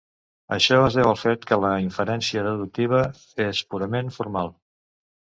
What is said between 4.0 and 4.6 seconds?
formal.